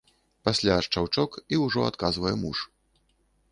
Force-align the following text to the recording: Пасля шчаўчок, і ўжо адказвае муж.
Пасля 0.47 0.77
шчаўчок, 0.85 1.37
і 1.55 1.61
ўжо 1.65 1.85
адказвае 1.91 2.35
муж. 2.43 2.67